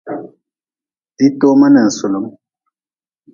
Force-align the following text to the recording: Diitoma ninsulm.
Diitoma 1.17 1.67
ninsulm. 1.73 2.25